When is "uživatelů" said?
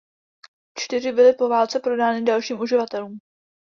2.59-3.17